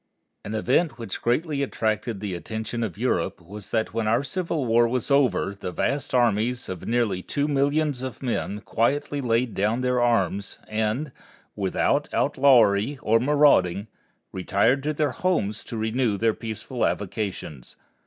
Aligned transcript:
An 0.43 0.55
event 0.55 0.97
which 0.97 1.21
greatly 1.21 1.61
attracted 1.61 2.19
the 2.21 2.33
attention 2.33 2.81
of 2.81 2.97
Europe 2.97 3.39
was 3.39 3.69
that 3.69 3.93
when 3.93 4.07
our 4.07 4.23
Civil 4.23 4.65
War 4.65 4.87
was 4.87 5.11
over 5.11 5.53
the 5.53 5.71
vast 5.71 6.15
armies 6.15 6.67
of 6.67 6.87
near 6.87 7.05
two 7.21 7.47
millions 7.47 8.01
of 8.01 8.23
men 8.23 8.61
quietly 8.61 9.21
laid 9.21 9.53
down 9.53 9.81
their 9.81 10.01
arms 10.01 10.57
and, 10.67 11.11
without 11.55 12.11
outlawry 12.15 12.97
or 13.03 13.19
marauding, 13.19 13.85
retired 14.31 14.81
to 14.81 14.93
their 14.93 15.11
homes 15.11 15.63
to 15.65 15.77
renew 15.77 16.17
their 16.17 16.33
peaceful 16.33 16.83
avocations. 16.83 17.75